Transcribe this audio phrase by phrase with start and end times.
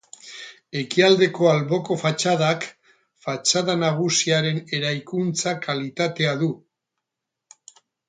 [0.79, 2.65] Ekialdeko alboko fatxadak
[3.27, 6.53] fatxada nagusiaren eraikuntza-kalitatea du.